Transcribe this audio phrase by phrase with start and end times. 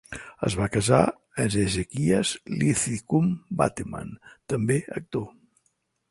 [0.45, 3.27] Es va casar amb Hezekiah Linthicum
[3.61, 4.09] Bateman,
[4.55, 5.29] també actor.